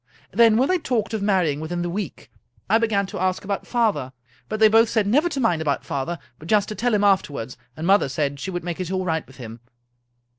Then, 0.31 0.57
when 0.57 0.67
they 0.67 0.79
talked 0.79 1.13
of 1.13 1.21
marrying 1.21 1.59
within 1.59 1.83
the 1.83 1.87
week, 1.91 2.31
I 2.67 2.79
began 2.79 3.05
to 3.05 3.19
ask 3.19 3.43
about 3.43 3.67
father; 3.67 4.13
but 4.49 4.59
they 4.59 4.67
both 4.67 4.89
said 4.89 5.05
never 5.05 5.29
to 5.29 5.39
mind 5.39 5.61
about 5.61 5.85
father, 5.85 6.17
but 6.39 6.47
just 6.47 6.67
to 6.69 6.75
tell 6.75 6.95
him 6.95 7.03
after 7.03 7.31
wards 7.33 7.55
and 7.77 7.85
mother 7.85 8.09
said 8.09 8.39
she 8.39 8.49
would 8.49 8.63
make 8.63 8.79
it 8.79 8.89
all 8.91 9.05
right 9.05 9.27
with 9.27 9.35
him. 9.35 9.59